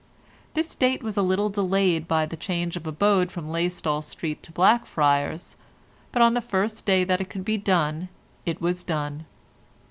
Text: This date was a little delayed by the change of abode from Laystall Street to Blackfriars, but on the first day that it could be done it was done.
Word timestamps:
This 0.55 0.73
date 0.73 1.03
was 1.03 1.15
a 1.15 1.21
little 1.21 1.49
delayed 1.49 2.07
by 2.07 2.25
the 2.25 2.35
change 2.35 2.75
of 2.75 2.87
abode 2.87 3.31
from 3.31 3.49
Laystall 3.51 4.01
Street 4.01 4.41
to 4.41 4.51
Blackfriars, 4.51 5.55
but 6.11 6.23
on 6.23 6.33
the 6.33 6.41
first 6.41 6.85
day 6.85 7.03
that 7.03 7.21
it 7.21 7.29
could 7.29 7.45
be 7.45 7.59
done 7.59 8.09
it 8.43 8.59
was 8.59 8.83
done. 8.83 9.27